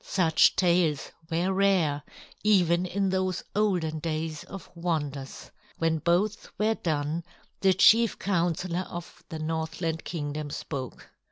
[0.03, 2.01] Such tales were rare,
[2.43, 5.51] even in those olden days of wonders.
[5.77, 7.23] When both were done,
[7.59, 11.07] the Chief Counselor of the Northland Kingdom spoke.